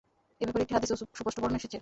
[0.41, 1.77] এ ব্যাপারে একটি হাদীসেও সুস্পষ্ট বর্ণনা এসেছে।